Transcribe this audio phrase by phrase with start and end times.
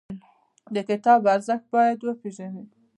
[0.73, 2.63] د کتاب ارزښت باید وپېژنو.